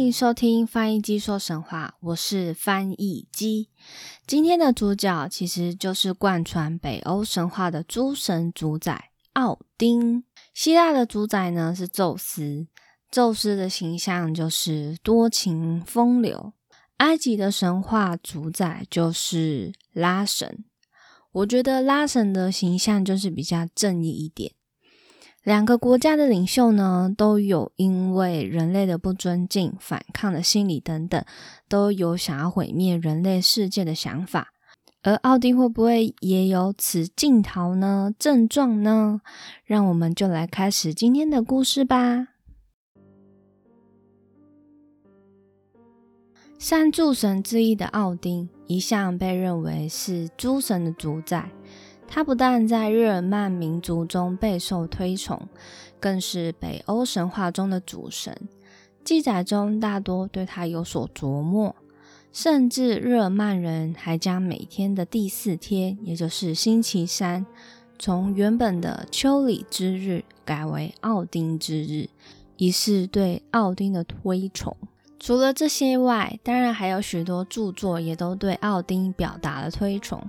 [0.00, 3.68] 欢迎收听翻译机说神话，我是翻译机。
[4.26, 10.24] 今天的主角其实就是贯穿北欧神话的诸神主宰奥丁。
[10.54, 12.66] 希腊的主宰呢是宙斯，
[13.10, 16.54] 宙斯的形象就是多情风流。
[16.96, 20.64] 埃及的神话主宰就是拉神。
[21.30, 24.54] 我觉得拉神的形象就是比较正义一点。
[25.42, 31.24] 两个国家的领袖呢，都有因为人类的不尊敬、反抗的心理等等，
[31.66, 34.48] 都有想要毁灭人类世界的想法。
[35.02, 38.12] 而奥丁会不会也有此镜头呢？
[38.18, 39.22] 症状呢？
[39.64, 42.26] 让我们就来开始今天的故事吧。
[46.58, 51.50] 三诸神之一的奥丁，一向被认为是诸神的主宰。
[52.12, 55.40] 他不但在日耳曼民族中备受推崇，
[56.00, 58.36] 更是北欧神话中的主神。
[59.04, 61.76] 记载中大多对他有所琢磨，
[62.32, 67.46] 甚至日耳曼人还将每天的第四天，也就是星期三，
[67.96, 72.08] 从原本的丘里之日改为奥丁之日，
[72.56, 74.76] 以示对奥丁的推崇。
[75.20, 80.26] 除了这些外，当然还有许多著作也都对奥丁表达了推崇。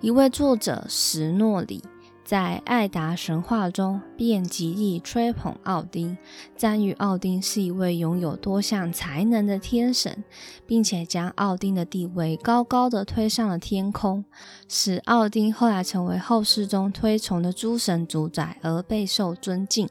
[0.00, 1.84] 一位作者史诺里
[2.24, 6.16] 在《艾达神话》中便极力吹捧奥丁，
[6.56, 10.24] 赞誉奥丁是一位拥有多项才能的天神，
[10.66, 14.24] 并且将奥丁的地位高高的推上了天空，
[14.66, 19.86] 使奥丁后来成为后世中推崇的诸神主宰而备受尊敬。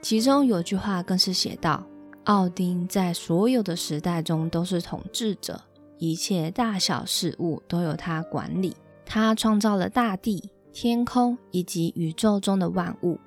[0.00, 1.91] 其中有句话更是写道。
[2.24, 5.60] 奥丁在所有的时代中都是统治者，
[5.98, 8.76] 一切大小事物都由他管理。
[9.04, 13.18] 他创造了大地、天空以及宇宙中的万物，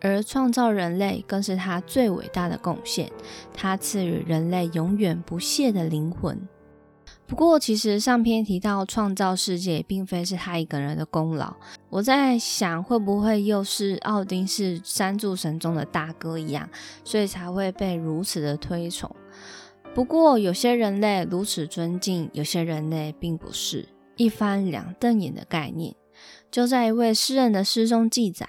[0.00, 3.12] 而创造人类更是他最伟大的贡献。
[3.52, 6.40] 他赐予人类永远不懈的灵魂。
[7.30, 11.54] 不过，其实上篇提到创造世界，并非是他一个人的功劳。
[11.88, 16.68] 我在想，会不会又是奥丁是三柱神中的大哥一样，
[17.04, 19.14] 所以才会被如此的推崇？
[19.94, 25.94] 不过，有些人类如此尊敬，有些人类并不是一翻两瞪眼的概念。
[26.50, 28.48] 就在一位诗人的诗中记载，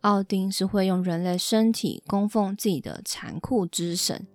[0.00, 4.26] 奥丁是会用人类身体供奉自己的残酷之神。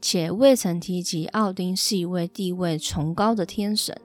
[0.00, 3.98] 且未曾提及奥丁是一位地位崇高的天神。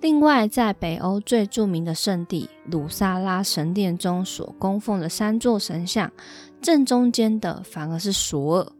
[0.00, 6.10] 另外，在北欧最著名的圣地鲁萨拉神殿中所供奉的三座神像，
[6.62, 8.72] 正中间的反而是索尔，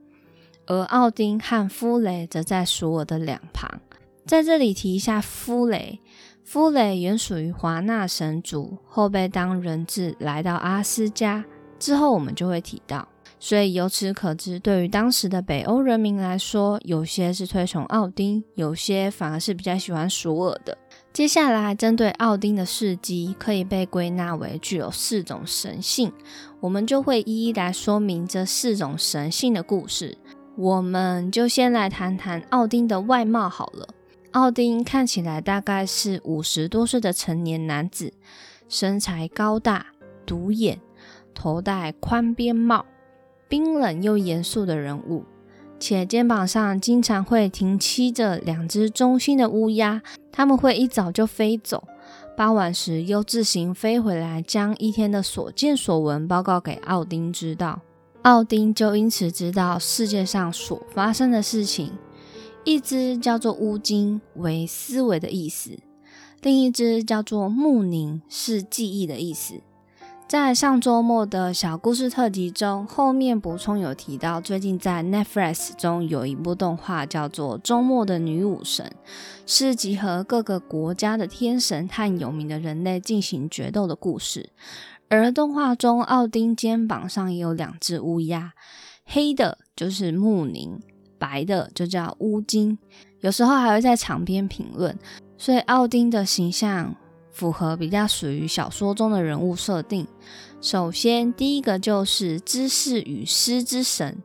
[0.66, 3.80] 而奥丁和夫雷则在索尔的两旁。
[4.26, 6.00] 在这里提一下夫雷，
[6.42, 11.44] 夫雷原属于华纳神族，后被当人质来到阿斯加，
[11.78, 13.06] 之后我们就会提到。
[13.42, 20.76] 所以由此可知，对于当时的北欧人民来说，有些是推崇奥丁，有些反而是比较喜欢索尔的。
[21.10, 26.12] 接下来，针对奥丁的事迹，可以被归纳为具有四种神性，
[26.60, 30.18] 我们就会一一来说明这四种神性的故事。
[30.56, 33.88] 我们就先来谈谈奥丁的外貌好了。
[34.32, 38.12] 奥丁看起来大概是五十多岁的成年男子，
[38.68, 39.86] 身材高大，
[40.26, 40.78] 独眼，
[41.32, 42.84] 头戴宽边帽。
[43.50, 45.24] 冰冷又严肃的人物，
[45.80, 50.00] 且肩膀上经常会停栖着两只忠心的乌鸦，
[50.30, 51.82] 他们会一早就飞走，
[52.36, 57.80] 傍晚时又自行飞回来，将一天的所见所闻报告给奥丁知道。
[58.22, 61.92] 奥丁就因此知道世界上所发生的事情。
[62.62, 65.78] 一只叫做乌金，为思维的意思；
[66.42, 69.54] 另一只叫做木宁，是记忆的意思。
[70.30, 78.86] 在上周末的小故事特辑中，后面补充有提到，最近在 Netflix 中有一部动画叫做《周末的女武神》，
[79.44, 84.50] 是集合各个国家的天神和有名的人类进行决斗的故事。
[85.08, 88.52] 而动画中，奥丁肩膀上也有两只乌鸦，
[89.04, 90.78] 黑的就是穆宁，
[91.18, 92.78] 白的就叫乌金。
[93.18, 94.96] 有时候还会在场边评论，
[95.36, 96.94] 所以奥丁的形象。
[97.40, 100.06] 符合比较属于小说中的人物设定。
[100.60, 104.22] 首先，第一个就是知识与诗之神。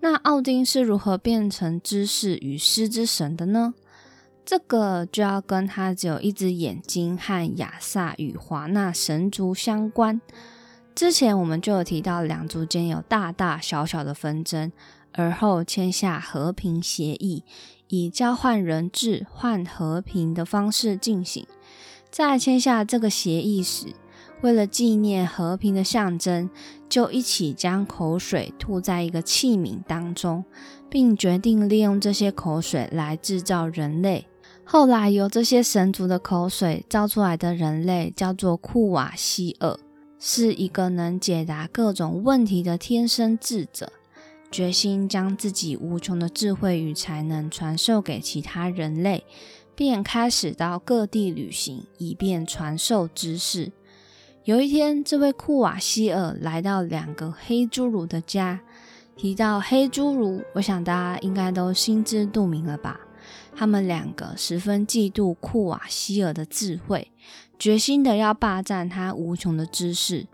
[0.00, 3.74] 那奥丁是如何变成知识与诗之神的呢？
[4.44, 10.20] 这个就要跟他只有一只眼睛和亚萨与华纳神族相关。
[10.96, 14.72] 之前我们就有提到，两族间有大大小小的纷争，
[15.12, 17.44] 而后签下和平协议，
[17.86, 21.46] 以交换人质换和平的方式进行。
[22.10, 23.86] 在签下这个协议时，
[24.40, 26.48] 为了纪念和平的象征，
[26.88, 30.44] 就一起将口水吐在一个器皿当中，
[30.88, 34.26] 并决定利用这些口水来制造人类。
[34.64, 39.78] 后来由这些神族的口水造出来的人类叫做库瓦希尔，
[40.18, 43.90] 是一个能解答各种问题的天生智者，
[44.50, 49.24] 决心将自己无穷的智慧与才能传授给其他人类。
[49.78, 53.70] 便开始到各地旅行，以便传授知识。
[54.42, 58.58] 有一天，这位库瓦希尔来到两个黑侏儒的家。
[59.14, 62.98] 提到黑侏儒，我想大家应该都心知肚明了吧？
[63.54, 67.12] 他们两个十分嫉妒库瓦希尔的智慧，
[67.56, 70.26] 决心的要霸占他无穷的知识。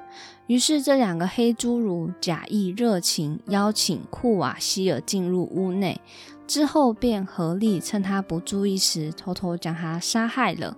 [0.47, 6.01] 于是，这两个黑侏儒假意热情，邀请库瓦希尔进入屋内。
[6.47, 10.77] 之后便合力趁他不注意时，偷偷将他杀害了。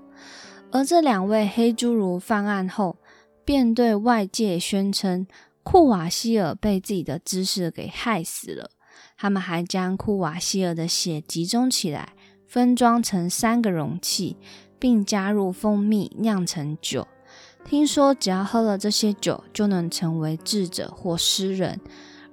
[0.71, 2.97] 而这两位黑侏儒犯案后，
[3.45, 5.27] 便对外界宣称
[5.63, 8.71] 库瓦希尔被自己的知识给害死了。
[9.17, 12.15] 他们还将库瓦希尔的血集中起来，
[12.47, 14.37] 分装成三个容器，
[14.79, 17.07] 并加入蜂蜜酿成酒。
[17.65, 21.81] 听说只要喝了这些酒，就能成为智者或诗人。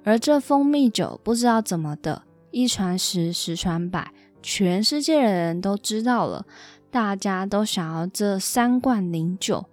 [0.04, 2.22] 而这蜂蜜酒不知道怎么的。
[2.54, 6.46] 一传十，十传百，全世界的人都知道了，
[6.88, 9.64] 大家都想要这三罐灵酒。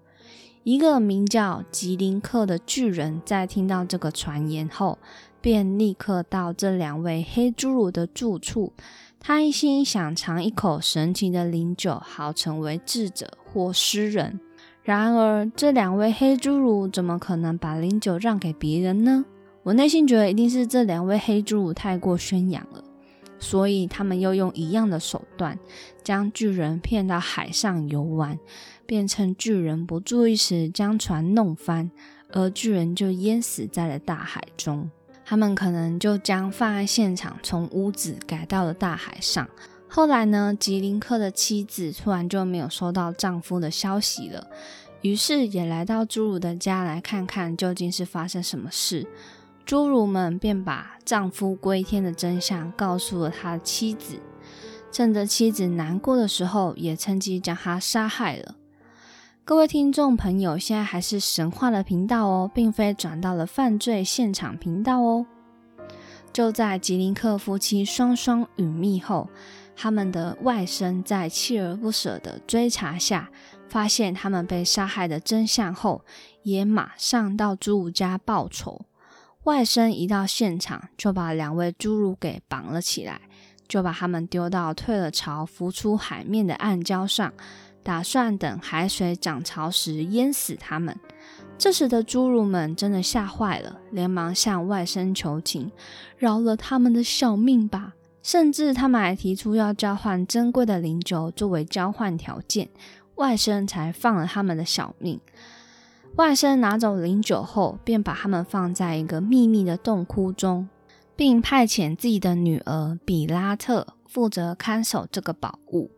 [0.64, 4.98] 一个名叫吉林克的巨人，在听到这个传言后，
[5.40, 8.74] 便立刻到这两位黑侏儒的住处。
[9.20, 14.40] 他一心想尝一口神奇的灵酒，好成为智者或诗人。
[14.82, 19.26] 然而，这两位黑侏儒怎么可能把灵酒让给别人呢？
[19.64, 22.84] 我内心觉得一定是这两位黑侏儒太过宣扬了，
[23.40, 25.58] 所以他们又用一样的手段
[26.04, 28.40] 将巨人骗到海上游玩，
[28.86, 31.92] 便趁巨人不注意时将船弄翻，
[32.32, 34.90] 而巨人就淹死在了大海中。
[35.24, 39.48] 他们可能就将犯案现场从屋子改到了大海上。
[39.88, 44.48] 后来呢，吉林克的妻子突然就没有收到丈夫的消息了，
[45.02, 49.06] 于是也来到侏儒的家来看看究竟是发生什么事。
[49.72, 54.20] 侏儒们便把丈夫归天的真相告诉了他的妻子，
[54.92, 58.56] 趁着妻子难过的时候，也趁机将他杀害了。
[59.46, 65.26] 各位听众朋友，现在还是神话的频道哦，并非转到了犯罪现场频道哦。
[66.34, 69.30] 就在吉林克夫妻双双殒命后，
[69.78, 73.30] 他们的外甥在锲而不舍的追查下，
[73.70, 76.04] 发现他们被杀害的真相后，
[76.44, 78.82] 也马上到侏儒家报仇。
[79.44, 83.22] 外甥一到现场，就把两位侏儒给绑了起来，
[83.68, 87.34] 就把他们丢到退了潮、浮出海面的暗礁上，
[87.82, 90.96] 打算等海水涨潮时淹死他们。
[91.58, 95.72] 这时的侏儒们真的吓坏了，连忙向外甥求情，
[96.18, 97.94] 饶了他们的小命吧。
[98.22, 102.70] 甚至他们还提出要交换珍贵的灵酒作为交换条件，
[103.16, 105.20] 外甥才放了他们的小命。
[106.18, 110.68] 外甥拿走灵酒后，便把他们放在一个秘密的洞窟中，
[111.16, 115.92] 并派遣自己的女儿比拉特负责看守这个宝物。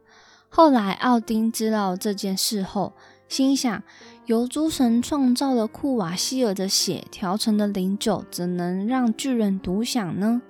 [0.49, 2.93] 后来，奥丁知道这件事后，
[3.27, 3.81] 心想：
[4.27, 10.43] 由诸神创造了库瓦希尔的血调成的灵酒，怎能让巨人独享呢？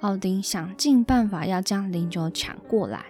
[0.00, 3.06] 奥丁想尽办法要将灵酒抢过来。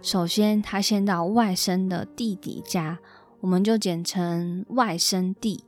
[0.00, 2.98] 首先，他先到外甥的弟弟家。
[3.44, 5.64] 我们就简称外甥弟。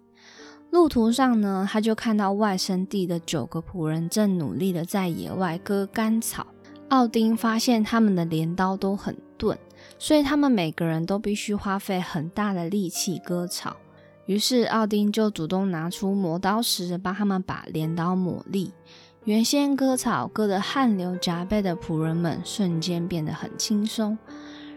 [0.71, 6.47] 路途上呢，他就看到外甥弟的九个仆人正努力的在野外割干草。
[6.89, 9.59] 奥丁发现他们的镰刀都很钝，
[9.99, 13.77] 所以他们每个人都必须花费很大的力气割草。
[14.25, 18.73] 于是奥丁就主动拿出磨刀石，帮他们把镰刀磨利。
[19.25, 24.17] 原先割草割得汗流浃背的仆人们，瞬间变得很轻松。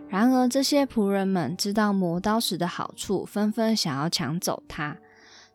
[0.09, 4.97] 然而，这些仆人们知道磨刀石的好处，纷纷想要抢走它。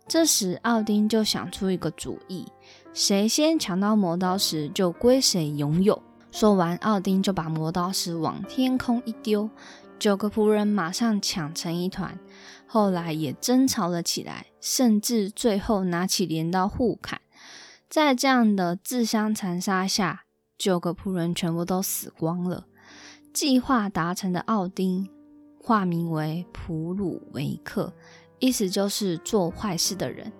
[0.06, 2.46] 这时，奥丁就想出一个主意：
[2.92, 6.00] 谁先抢到磨刀石，就归谁拥有。
[6.30, 9.50] 说完，奥丁就把磨刀石往天空一丢，
[9.98, 12.18] 九个仆人马上抢成一团。
[12.66, 17.20] 后来也争吵了起来，甚至最后拿起镰刀互砍。
[17.88, 20.24] 在这样的自相残杀下，
[20.58, 22.66] 九个仆人全部都死光了。
[23.34, 25.08] 计划达成的奥丁，
[25.60, 27.92] 化名为普鲁维克，
[28.38, 30.32] 意思就是做坏事的人。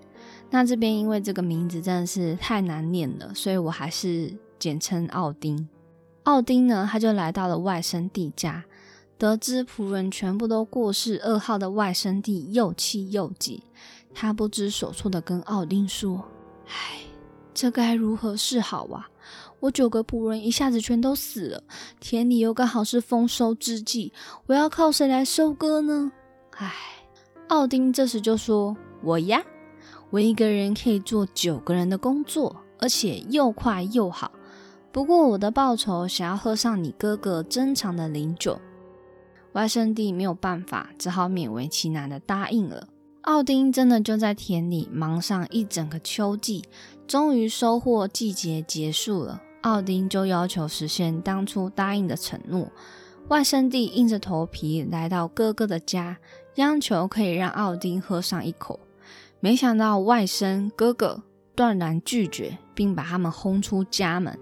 [0.49, 5.69] 那这边因为这个名字真的是太难念了，所以我还是简称奥丁。
[6.23, 8.65] 奥丁呢，他就来到了外甥弟家，
[9.19, 13.65] 得知仆人全部都过世，噩耗的外甥弟又气又急，
[14.15, 16.25] 他不知所措的跟奥丁说
[16.71, 17.01] ：“唉，
[17.53, 19.09] 这该如何是好啊？
[19.65, 21.63] 我九个仆人一下子全都死了，
[21.99, 24.13] 田里又刚好是丰收之际，
[24.45, 26.13] 我要靠谁来收割呢？
[26.59, 26.71] 唉。”
[27.49, 29.43] 奥丁这时就说：“我呀。”
[30.11, 34.31] 我一个人可以做九个人的工作，而且又快又好。
[34.93, 38.61] 不过我的报酬想要喝上你哥哥珍藏的灵酒，
[39.53, 42.87] 外甥弟没有办法，只好勉为其难的答应了。
[43.23, 46.63] 奥丁真的就在田里忙上一整个秋季，
[47.07, 49.41] 终于收获季节结束了。
[49.65, 52.71] 奥丁就要求实现当初答应的承诺。
[53.29, 56.19] 外甥弟硬着头皮来到哥哥的家，
[56.57, 58.79] 央求可以让奥丁喝上一口。
[59.41, 61.23] 没想到外甥哥哥
[61.55, 64.39] 断然拒绝，并把他们轰出家门。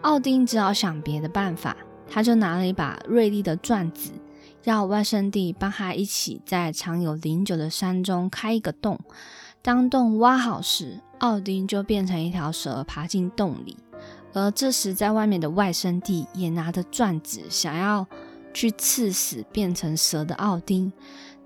[0.00, 1.76] 奥丁只好想别的办法，
[2.10, 4.10] 他就拿了一把锐利的钻子，
[4.64, 8.98] 要外甥弟帮他一起在藏有灵酒的山中开一个洞。
[9.62, 13.76] 当洞挖好时，奥丁就变成一条蛇爬进洞里。
[14.32, 18.06] 而这时，在外面的外甥弟也拿着钻子，想要
[18.52, 20.92] 去刺死变成蛇的奥丁，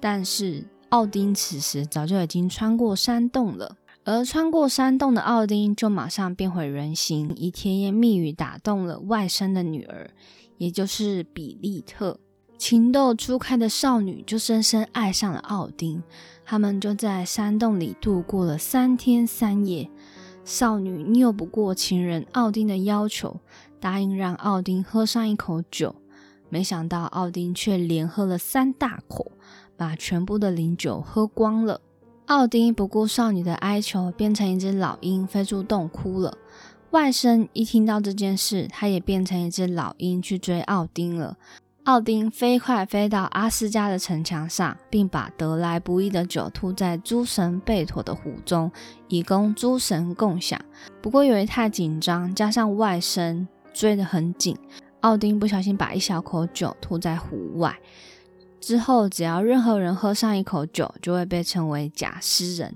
[0.01, 0.65] 但是。
[0.93, 10.11] 奥丁此时早就已经穿过山洞了，而穿过山洞的奥丁就马上变回人形，以甜言蜜语打动了外甥的女儿，
[10.59, 12.21] 也就是比利特。
[12.59, 16.03] 情窦初开的少女就深深爱上了奥丁，
[16.45, 19.89] 他们就在山洞里度过了三天三夜。
[20.45, 23.41] 少女拗不过情人奥丁的要求，
[23.81, 25.95] 答应让奥丁喝上一口酒，
[26.49, 29.33] 没想到奥丁却连喝了三大口。
[29.75, 31.81] 把全部的灵酒喝光了。
[32.27, 36.39] 奥丁不顾少女的哀求，变成一只老鹰飞出洞哭了。
[36.93, 41.37] 外甥一听到这件事，他也变成一只老鹰去追奥丁了。
[41.85, 48.71] 奥丁飞快飞到阿斯加的城墙上，并把得来不易的酒吐在诸神贝妥的湖中，
[49.09, 50.61] 以供诸神共享。
[51.01, 54.57] 不过由于太紧张，加上外甥追得很紧，
[55.01, 57.77] 奥丁不小心把一小口酒吐在湖外。
[58.61, 62.73] 之后，只要任何人喝上一口酒，就会被称为假诗人。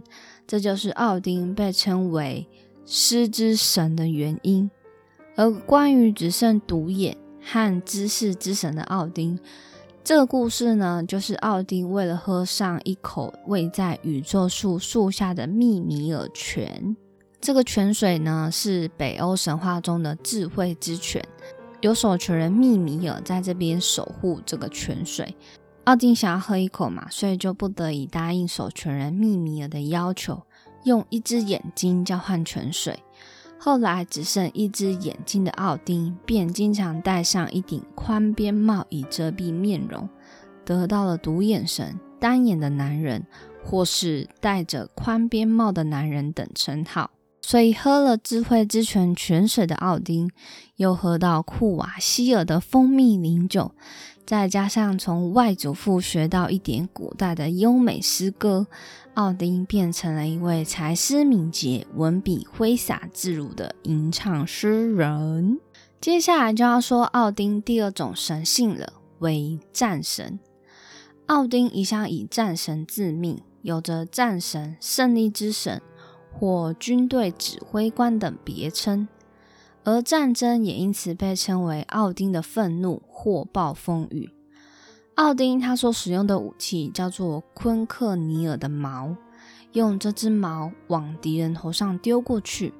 [0.48, 2.48] 这就是奥丁被称为
[2.84, 4.68] 诗之神的原因。
[5.36, 7.16] 而关于只剩独眼
[7.48, 9.38] 和知识之神的奥丁，
[10.02, 16.96] 这个故事呢，就是奥丁为了喝上一口位在宇宙树树下的密米尔泉。
[17.40, 21.24] 这个泉水呢，是北欧神话中的智慧之泉，
[21.80, 25.36] 有守泉人密米尔在这边守护这个泉水。
[25.84, 30.42] 奥丁想要喝一口嘛，所以就不得已答应守泉人密米尔的要求，
[30.82, 32.98] 用一只眼睛交换泉水。
[33.58, 40.08] 后来只剩一只眼睛的奥丁，便经常戴上一顶宽边帽以遮蔽面容，
[40.64, 43.26] 得到了独眼神、单眼的男人，
[43.64, 47.10] 或是戴着宽边帽的男人等称号。
[47.46, 50.28] 所以喝了智慧之泉泉水的奥丁，
[50.74, 53.70] 又喝到库瓦希尔的蜂蜜灵酒。
[54.26, 58.66] 再加上从外祖父学到一点古代的优美诗歌，
[59.14, 65.60] 奥丁变成了一位才思敏捷、文笔挥洒自如的吟唱诗人。
[66.00, 70.40] 接下来就要说奥丁第二种神性了，为战神。
[71.26, 75.80] 奥丁一向以战神自命，有着战神、胜利之神
[76.38, 79.08] 或军队指挥官等别称。
[79.84, 84.30] 而战争也因此被称为奥丁的愤怒或暴风雨。
[85.14, 89.16] 奥丁他所使用的武器叫做昆克尼尔的矛，
[89.72, 92.74] 用这只矛往敌人头上丢过去，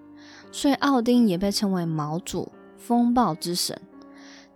[0.51, 3.81] 所以奥丁也被称为矛主、风暴之神。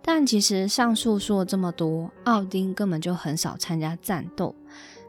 [0.01, 4.53] 但其实上述说了这么多，奥丁根本就很少参加战斗，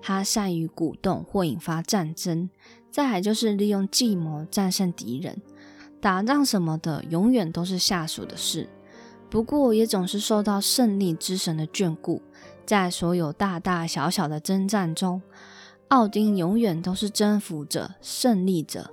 [0.01, 2.49] 他善于鼓动或引发战争，
[2.93, 5.41] 再来就是利用计谋战胜敌人。
[6.01, 8.69] 打仗什么的，永远都是下属的事。
[9.31, 12.21] 不过，也总是受到胜利之神的眷顾，
[12.67, 15.23] 在所有大大小小的征战中，
[15.89, 18.91] 奥丁永远都是征服者、胜利者。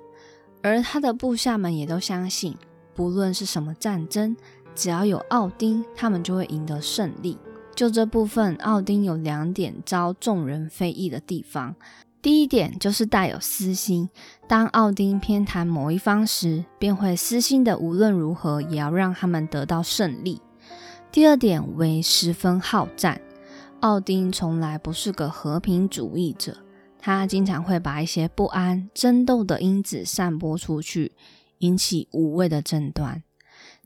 [0.62, 2.56] 而他的部下们也都相信，
[2.94, 4.38] 不论是什么战争，
[4.76, 7.38] 只要有奥丁，他们就会赢得胜利。
[7.76, 11.76] 就这部分，奥丁有两点遭众人非议的地方。
[12.22, 14.10] 第一点就是带有私心，
[14.48, 20.42] 当奥丁偏袒某一方时，便会私心的无论如何也要让他们得到胜利。
[21.12, 23.22] 第二点为十分好战。
[23.80, 26.58] 奥丁从来不是个和平主义者，
[27.00, 31.14] 他经常会把一些不安、争斗的因子散播出去，
[31.60, 33.24] 引起无谓的争端。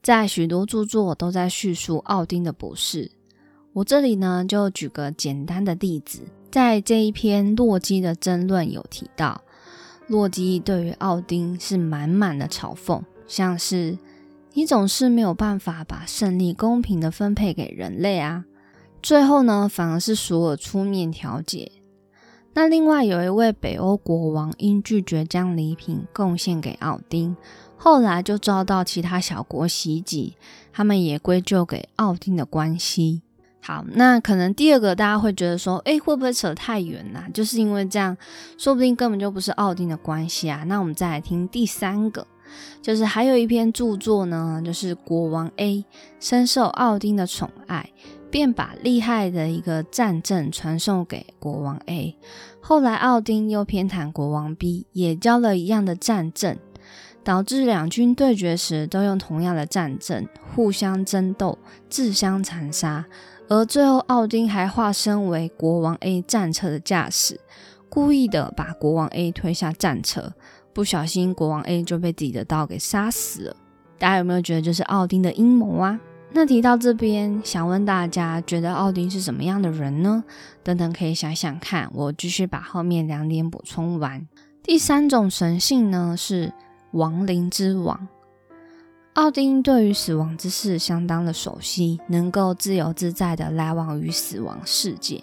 [0.02, 3.12] 在许多著作都在叙述奥丁的不是。
[3.74, 6.22] 我这里呢，就举个简单的例子，
[6.54, 9.42] 在这一篇洛基的争论有提到，
[10.06, 13.98] 洛基对于奥丁是满满的嘲讽，像是
[14.52, 18.44] 你总是没有办法把胜利公平的分配给人类啊。
[19.02, 21.72] 最后呢，反而是索尔出面调解。
[22.52, 27.36] 那另外有一位北欧国王因拒绝将礼品贡献给奥丁，
[27.76, 30.36] 后来就遭到其他小国袭击，
[30.72, 33.22] 他们也归咎给奥丁的关系。
[33.64, 37.26] 好，那可能第二个大家会觉得说，诶，会不会扯太远啦？
[37.32, 38.14] 就是因为这样，
[38.58, 40.64] 说不定根本就不是奥丁的关系啊。
[40.66, 42.26] 那我们再来听第三个，
[42.82, 45.84] 就是还有一篇著作呢，就是国王 A
[46.20, 47.90] 深受奥丁的宠爱。
[48.30, 52.16] 便把厉害的一个战阵传送给国王 A，
[52.60, 56.58] 后来奥丁又偏袒国王 B，也教了一样的战阵，
[57.24, 63.04] 导致两军对决时都用同样的战阵，互相争斗，自相残杀。
[63.48, 67.40] 而最后，奥丁还化身为国王 A 战车的驾驶，
[67.88, 70.32] 故意的把国王 A 推下战车，
[70.72, 73.56] 不小心国王 A 就被自己的刀给杀死了。
[73.98, 75.98] 大家有没有觉得这是奥丁的阴谋啊？
[76.32, 80.24] 那提到这边，想问大家，觉得奥丁是什么样的人呢？
[80.62, 81.88] 等等，可以想想看。
[81.94, 84.26] 我继续把后面两点补充完。
[84.62, 86.52] 第三种神性呢，是
[86.94, 88.08] 亡灵之王。
[89.12, 95.22] 奥丁对于死亡之事相当的熟悉，能够自由自在的来往于死亡世界，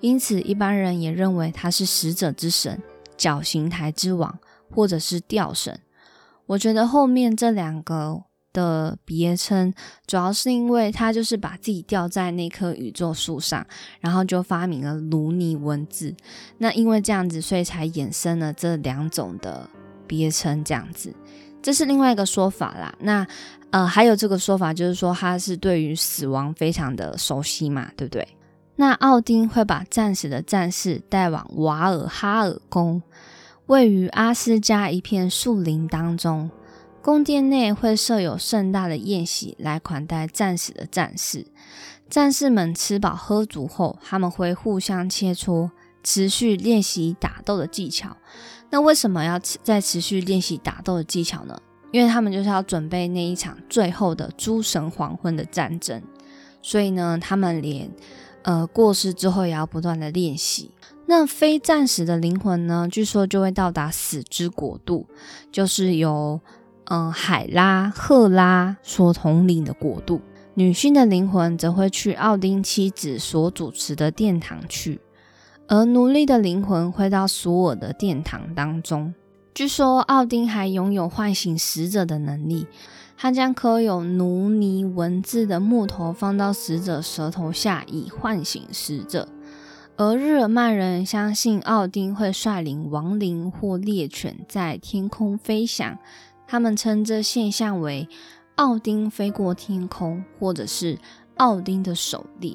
[0.00, 2.82] 因此一般人也认为他是死者之神、
[3.16, 4.38] 绞刑台之王，
[4.74, 5.78] 或者是吊神。
[6.46, 8.22] 我觉得后面这两个。
[8.50, 9.72] 的别称，
[10.06, 13.64] 主要是因为他就是把自己吊在那棵宇宙树上，
[14.00, 16.16] 然后就发明了卢尼文字。
[16.56, 19.68] 那因为这样子，所以才衍生了这两种的
[20.08, 20.64] 别称。
[20.64, 21.14] 这样子，
[21.62, 22.92] 这是另外一个说法啦。
[22.98, 23.24] 那
[23.70, 28.26] 呃，还有这个说法，就是说他是对于死亡非常的熟悉嘛，对不对？
[28.76, 33.02] 那奥丁会把战死的战士带往瓦尔哈尔宫，
[33.66, 36.50] 位于阿斯加一片树林当中。
[37.02, 41.46] 宫殿内会设有盛大的宴席来款待战死的战士。
[42.08, 45.70] 战士们吃饱喝足后，他们会互相切磋，
[46.08, 48.16] 持续练习打斗的技巧。
[48.70, 51.54] 那为什么要持再持续练习打斗的技巧呢？
[51.92, 56.02] 因为他们就是要准备那一场最后的诸神黄昏的战争。
[56.62, 57.90] 所以呢，他们连
[58.42, 60.70] 呃过世之后也要不断的练习。
[61.04, 65.06] 那非战死的灵魂呢，据说就会到达死之国度，
[65.52, 66.40] 就是由。
[66.90, 70.22] 嗯，海拉、赫拉所统领的国度，
[70.54, 74.98] 女性的灵魂则会去奥丁妻子所主持的殿堂去，
[75.68, 79.14] 而奴隶的灵魂会到索尔的殿堂当中。
[79.54, 82.66] 据说奥丁还拥有唤醒死者的能力，
[83.18, 89.28] 他将刻有奴尼文字的木头放到死者舌头下，以唤醒死者。
[89.96, 95.98] 而日耳曼人相信奥丁会率领亡灵或猎犬在天空飞翔。
[96.46, 98.08] 他们称这现象为
[98.54, 100.98] 奥丁飞过天空，或者是
[101.36, 102.54] 奥丁的狩猎。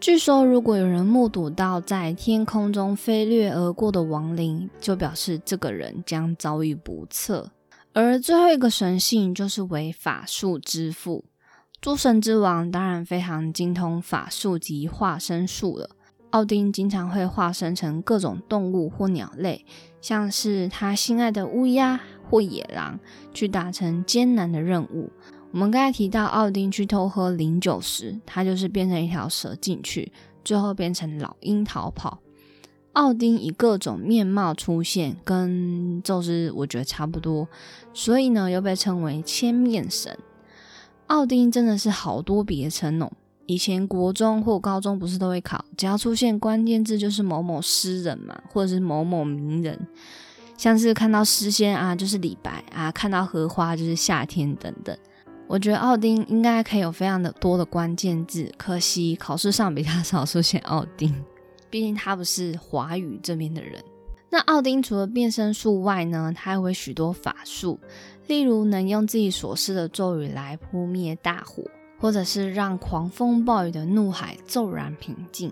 [0.00, 7.50] 据说，如果有人目睹到在天空中飞掠而过的亡灵，就表示这个人将遭遇不测。
[7.92, 11.24] 而最后一个神性就是为法术之父，
[11.80, 15.90] 诸神之王当然非常精通法术及化身术了。
[16.30, 19.64] 奥丁经常会化身成各种动物或鸟类，
[20.00, 22.00] 像是他心爱的乌鸦。
[22.30, 23.00] 或野狼
[23.32, 25.10] 去达成艰难的任务。
[25.50, 30.12] 我们刚才提到奥丁去偷喝灵酒时，他就是变成一条蛇进去，
[30.44, 32.18] 最后变成老鹰逃跑。
[32.92, 37.48] 奥丁以各种面貌出现，跟宙斯我觉得差不多，
[37.94, 40.18] 所以呢又被称为千面神。
[41.06, 43.10] 奥丁真的是好多别称哦。
[43.46, 49.78] 以前国中或高中不是都会考，只要出现关键字就是某某诗人嘛，或者是某某名人。
[50.58, 54.94] 像是看到诗仙啊，就是李白啊；看到荷花就是夏天等等。
[55.48, 61.24] 我觉得奥丁应该可以有非常的多的关键字，可惜考试上比较少出现奥丁，
[61.70, 63.82] 毕竟他不是华语这边的人。
[64.28, 67.80] 那奥丁除了变身术外呢，他还会许多法术，
[68.26, 71.64] 例如能用自己所施的咒语来扑灭大火，
[71.98, 75.50] 或者是让狂风暴雨的怒海骤然平静。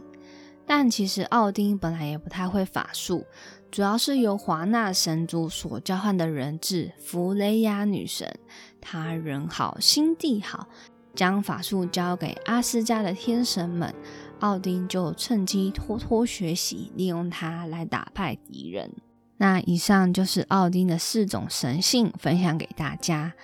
[0.67, 3.25] 但其实奥丁本来也不太会法术。
[3.71, 8.39] 主要是由华纳神族所交换的人质弗雷亚女神，
[8.81, 10.67] 她人好心地好，
[11.15, 13.93] 将法术交给阿斯加的天神们，
[14.41, 18.91] 奥丁就趁机偷偷学习，利用它来打败敌人。
[19.37, 23.35] 那以上就是奥丁的四种神性，分享给大家。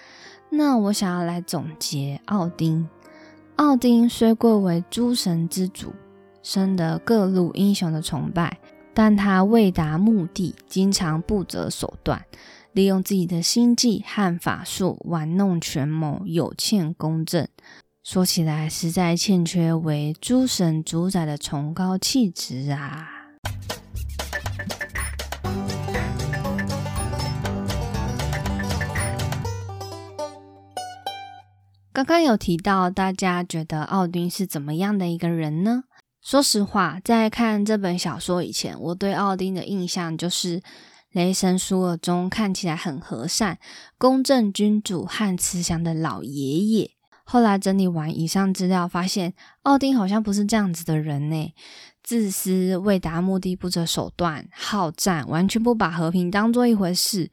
[0.49, 2.89] 那我想要来总结奥丁。
[3.57, 5.93] 奥丁虽贵为诸神之主，
[6.43, 8.59] 深得各路英雄的崇拜，
[8.95, 12.25] 但他为达目的，经常不择手段。
[12.73, 17.47] 利用自己的心计和法术玩弄权谋，有欠公正。
[18.03, 23.09] 说起来，实在欠缺为诸神主宰的崇高气质啊！
[31.93, 35.85] 刚刚有提到，大家觉得奥丁是怎么样的一个人呢？
[36.23, 40.63] 说实话，在看这本小说以前，我对奥丁的印象就是。
[41.15, 43.59] 雷神苏尔中看起来很和善、
[43.99, 46.91] 公正君主和慈祥的老爷爷。
[47.25, 51.53] 后来整理完以上资料，发现奥丁好像不是这样子的人呢。
[52.03, 57.31] 自私、为达目的不择手段、好战，完全不把和平当做一回事。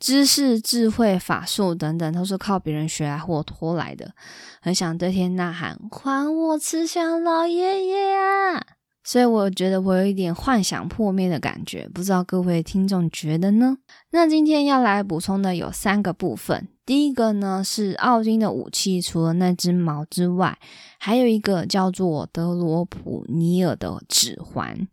[0.00, 4.12] 知识、智慧、法术等等，都是靠别人学来或托来的。
[4.60, 8.64] 很想对天呐喊：“还我慈祥老爷爷啊！”
[9.04, 13.78] 所以我觉得我有一点幻想破灭的感觉，不知道各位听众觉得呢？
[14.10, 16.68] 那今天要来补充的有三个部分。
[16.84, 20.58] 第一个呢是奥丁的武器，除了那只矛之外，
[20.98, 24.86] 还有一个叫做德罗普尼尔的指环，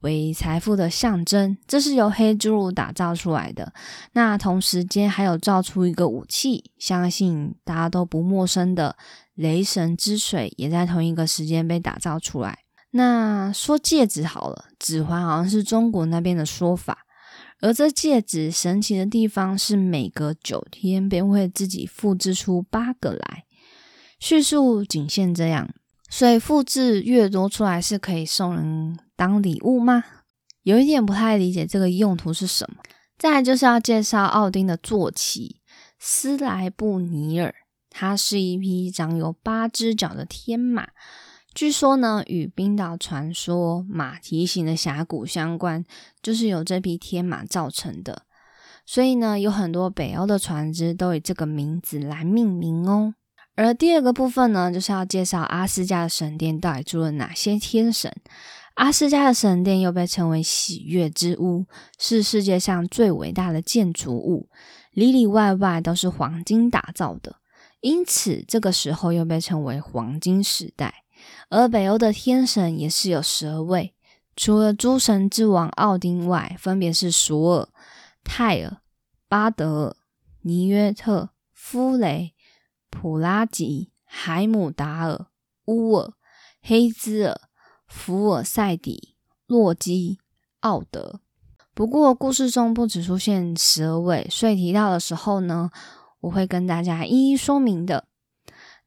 [0.00, 3.72] 为财富的象征，这是由黑侏儒打造出来的。
[4.12, 8.96] 那同时间还有造出一个武器，相信大家都不陌生的
[9.34, 12.58] 雷神之水，也在同一个时间被打造出来。
[12.92, 16.98] 那说戒指好了，指环好像是中国那边的说法，
[17.60, 23.44] 而这戒指神奇的地方是每隔九天便会自己复制出八个来，
[24.18, 25.68] 叙述仅限这样，
[26.08, 30.04] 所以复制越多出来是可以送人当礼物吗？
[30.62, 32.76] 有一点不太理解这个用途是什么。
[33.18, 35.60] 再来就是要介绍奥丁的坐骑
[35.98, 37.52] 斯莱布尼尔，
[37.90, 40.90] 它是一匹长有八只脚的天马。
[41.52, 45.84] 据说呢，与冰岛传说马蹄形的峡谷相关，
[46.22, 48.22] 就是由这匹天马造成的。
[48.86, 53.14] 所以呢，有很多北欧的船只都以这个名字来命名哦。
[53.56, 58.14] 而第二个部分呢，就是要介绍阿斯加的神殿到底住了哪些天神。
[58.78, 61.66] 阿斯加的神殿又被称为喜悦之屋，
[61.98, 64.48] 是世界上最伟大的建筑物，
[64.92, 67.38] 里里外外都是黄金打造的，
[67.80, 71.02] 因此这个时候又被称为黄金时代。
[71.48, 73.96] 而北欧的天神也是有十二位，
[74.36, 77.68] 除了诸神之王奥丁外，分别是索尔、
[78.22, 78.76] 泰尔、
[79.28, 79.96] 巴德尔、
[80.42, 82.32] 尼约特、夫雷、
[82.88, 85.26] 普拉吉、海姆达尔、
[85.64, 86.12] 乌尔、
[86.62, 87.47] 黑兹尔、
[87.88, 90.18] 福尔赛底、洛基、
[90.60, 91.20] 奥德。
[91.74, 95.70] 不过故事中不只出现十二位，所以提到的时候呢，
[96.20, 98.04] 我会跟大家一一说明的。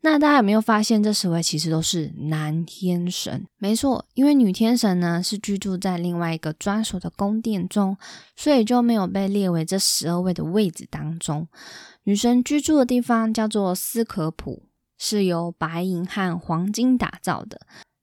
[0.03, 3.47] 那大家有没有发现，这十位其实都是男天神？
[3.57, 7.95] 没错，因为女天神呢是居住在另外一个专属的宫殿中，
[8.35, 11.47] 所以就没有被列为这十二位的位置当中。
[12.03, 14.63] 女神居住的地方叫做斯可普，
[14.97, 17.61] 是由白银和黄金打造的，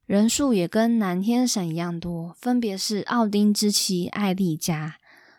[0.09, 4.97] 人数也跟南天神一样多，分别是奥丁之妻艾丽加、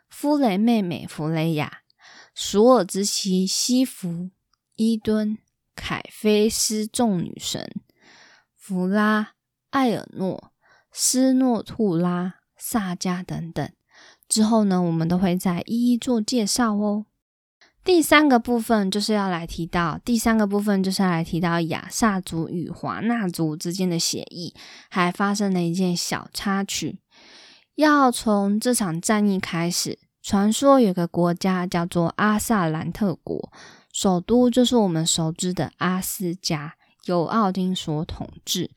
[0.07, 1.79] 夫雷妹妹弗雷亚、
[2.35, 4.29] 索尔之妻西弗、
[4.75, 5.39] 伊敦。
[5.75, 7.71] 凯菲斯众女神
[8.53, 9.31] 弗拉、
[9.69, 10.51] 艾尔诺、
[10.91, 13.71] 斯诺兔拉、萨迦等等，
[14.27, 17.05] 之后呢，我们都会再一一做介绍哦。
[17.83, 24.53] 第三个部分就是要来提到，第三个部分就是要来提到亚萨族与华纳族之间的协议，
[24.89, 26.99] 还发生了一件小插曲。
[27.75, 33.51] 要从这场战役开始，传说有个国家叫做阿萨兰特国。
[33.91, 38.69] 首都就是我们熟知的阿斯加，由奥丁所统治。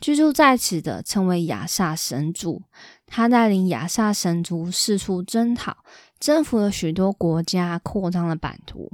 [0.00, 2.62] 居住在此的称为亚萨神族，
[3.06, 5.78] 他带领亚萨神族四处征讨，
[6.22, 8.92] 征服了许多国家，扩张了版图。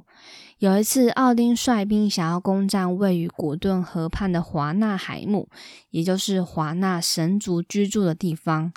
[0.61, 5.47] 有一次，奥丁率兵想要攻占位于古顿河畔的华纳海姆，
[5.91, 8.73] 也就是华纳神族居住的地方，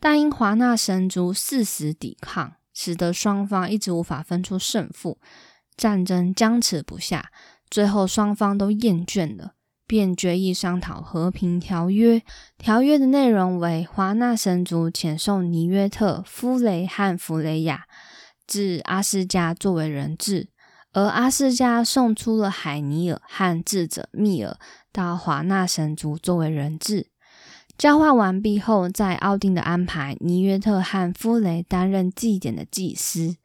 [0.00, 5.18] 但因华纳神族誓死抵抗，使得双方一直无法分出胜负。
[5.76, 7.30] 战争僵持不下，
[7.70, 9.52] 最后双方都厌倦了，
[9.86, 12.22] 便决议商讨和平条约。
[12.58, 17.86] 条约的内容为：华纳神族遣送尼约特、夫雷和弗雷亚
[18.52, 20.48] 至阿斯加作为人质，
[20.92, 24.58] 而阿斯加送出了海尼尔和智者密尔
[24.92, 27.06] 到华纳神族作为人质。
[27.78, 33.36] 交换完毕后，在奥丁的安排，尼约特和夫雷担任祭典的祭司。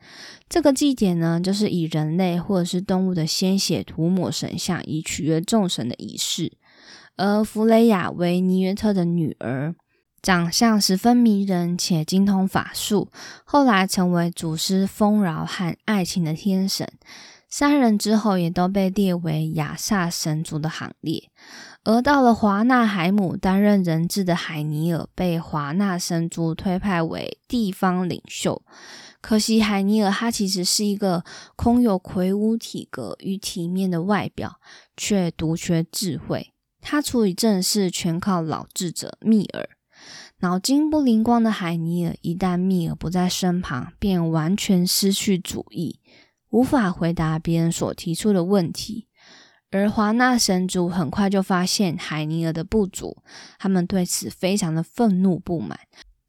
[0.49, 6.51] 这个祭典呢，就是以人类或者是动物的鲜血涂抹神像，以取悦众神的仪式。
[7.15, 9.73] 而弗雷亚为尼约特的女儿，
[10.21, 13.09] 长相十分迷人，且精通法术，
[13.45, 16.87] 后来成为祖师丰饶和爱情的天神。
[17.49, 21.29] 三人之后也都被列为雅萨神族的行列。
[21.85, 28.61] 而到了华纳海姆担任人质的海尼尔，被华纳神族推派为地方领袖。
[29.21, 31.23] 可惜海尼尔他其实是一个
[31.55, 34.59] 空有魁梧体格与体面的外表，
[34.97, 36.51] 却独缺智慧。
[36.81, 39.69] 他处理政事全靠老智者密尔。
[40.39, 45.99] 脑筋不灵光的海尼尔，一旦密尔不在身旁，便完全失去主意，
[46.51, 49.07] 无法回答别人所提出的问题。
[49.71, 53.17] 而华纳神族很快就发现海尼尔的不足，
[53.57, 55.79] 他们对此非常的愤怒不满，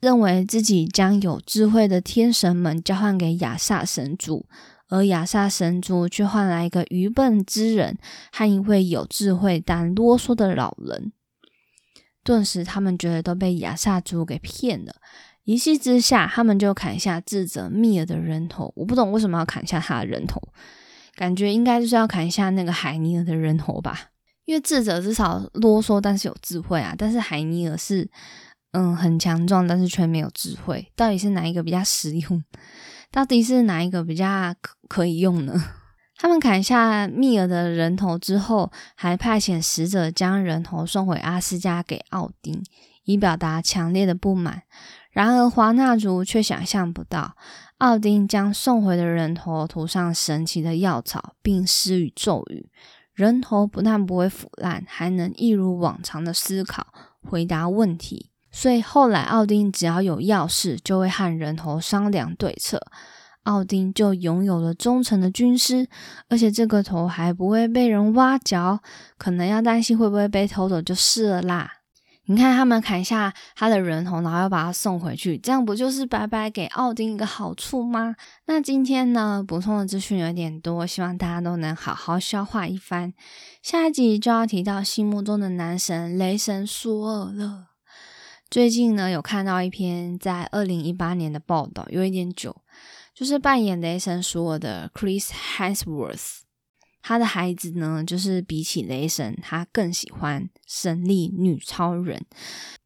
[0.01, 4.47] 认为自己将有智慧的天神们交换给亚萨神族，
[4.88, 7.99] 而亚萨神族却换来一个愚笨之人
[8.33, 11.12] 和一位有智慧但啰嗦的老人。
[12.24, 14.94] 顿时，他们觉得都被亚萨族给骗了，
[15.44, 18.72] 一气之下，他们就砍下智者密尔的人头。
[18.76, 20.40] 我不懂为什么要砍下他的人头。
[21.14, 24.11] 感觉应该就是要砍下那个海尼尔的人头吧，
[24.44, 26.94] 因为智者至少啰嗦，但是有智慧啊。
[26.96, 28.09] 但是海尼尔是，
[28.70, 30.92] 嗯，很强壮，但是却没有智慧。
[30.94, 32.44] 到底是哪一个比较实用？
[33.11, 35.61] 到底是哪一个比较可可以用呢？
[36.20, 42.61] 他们砍下密尔的人头之后，还派遣使者将人头送回阿斯加给奥丁，
[43.04, 44.64] 以表达强烈的不满。
[45.12, 47.37] 然而华纳族却想象不到。
[47.78, 52.68] 奥丁将送回的人头涂上神奇的药草，并施予咒语，
[53.14, 56.88] 人头不但不会腐烂，还能一如往常的思考、
[57.22, 58.31] 回答问题。
[58.50, 62.85] 所以后来奥丁只要有要事，就会和人头商量对策。
[63.44, 65.88] 奥丁就拥有了忠诚的军师，
[66.29, 68.81] 而且这个头还不会被人挖角，
[69.16, 71.72] 可能要担心会不会被偷走就是了啦。
[72.31, 78.14] 你看，他们砍下他的人头，然后又把他送回去，这样不就是白白给奥丁一个好处吗？
[78.44, 83.14] 那今天呢，补充的资讯有点多，希望大家都能好好消化一番。
[83.62, 87.68] 下一集就要提到心目中的男神雷神苏尔了。
[88.51, 92.55] 最近呢，有看到一篇在二零一八年的报道，有一点久，
[93.18, 96.42] 就是扮演雷神苏尔的 Chris Hemsworth。
[97.02, 102.24] 他的孩子呢，就是比起雷神，他更喜欢神力女超人。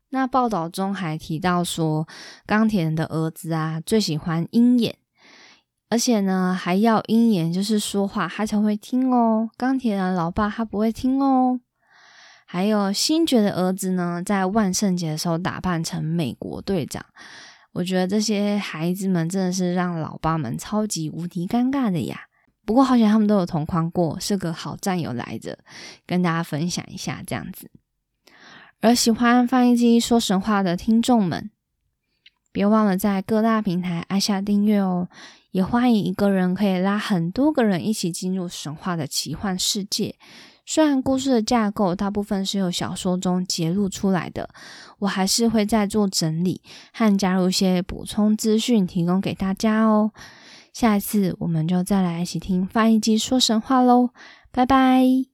[0.09, 2.09] 那报道中还提到说，
[2.47, 4.97] 钢铁人的儿子啊，最喜欢鹰眼，
[5.91, 9.51] 而且呢，还要鹰眼就是说话他才会听哦。
[9.59, 11.61] 钢铁人老爸他不会听哦。
[12.47, 17.05] 还有星爵的儿子呢，在万圣节的时候打扮成美国队长。
[17.73, 22.23] 我觉得这些孩子们真的是让老爸们超级无敌尴尬的呀。
[22.65, 25.59] 不过好像他们都有同框过，是个好战友来着，
[26.07, 27.71] 跟大家分享一下这样子。
[28.81, 31.51] 而喜欢翻译机说神话的听众们，
[32.53, 35.09] 别忘了在各大平台按下订阅哦。
[35.51, 40.17] 也欢迎一个人可以拉很多个人一起进入神话的奇幻世界。
[40.65, 44.49] 虽然故事的架构大部分是由小说中揭露出来的，
[45.01, 50.13] 我还是会再做整理和加入一些补充资讯，提供给大家哦。
[50.73, 54.11] 下一次我们就再来一起听翻译机说神话喽，
[54.51, 55.32] 拜拜。